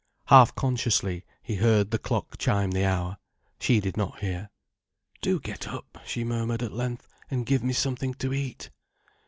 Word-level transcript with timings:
Half 0.29 0.55
consciously, 0.55 1.25
he 1.43 1.57
heard 1.57 1.91
the 1.91 1.99
clock 1.99 2.39
chime 2.39 2.71
the 2.71 2.85
hour. 2.85 3.17
She 3.59 3.79
did 3.79 3.97
not 3.97 4.17
hear. 4.21 4.49
"Do 5.21 5.39
get 5.39 5.67
up," 5.67 5.99
she 6.07 6.23
murmured 6.23 6.63
at 6.63 6.73
length, 6.73 7.07
"and 7.29 7.45
give 7.45 7.61
me 7.63 7.73
something 7.73 8.15
to 8.15 8.33
eat." 8.33 8.71